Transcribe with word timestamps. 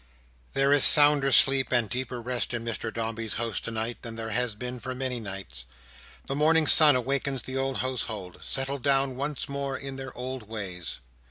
There 0.53 0.73
is 0.73 0.83
sounder 0.83 1.31
sleep 1.31 1.71
and 1.71 1.87
deeper 1.87 2.19
rest 2.19 2.55
in 2.55 2.65
Mr 2.65 2.91
Dombey's 2.91 3.35
house 3.35 3.59
tonight, 3.59 4.01
than 4.01 4.15
there 4.15 4.31
has 4.31 4.55
been 4.55 4.79
for 4.79 4.95
many 4.95 5.19
nights. 5.19 5.65
The 6.25 6.33
morning 6.35 6.65
sun 6.65 6.95
awakens 6.95 7.43
the 7.43 7.57
old 7.57 7.77
household, 7.85 8.39
settled 8.41 8.81
down 8.81 9.15
once 9.15 9.47
more 9.47 9.77
in 9.77 9.97
their 9.97 10.17
old 10.17 10.49
ways. 10.49 11.01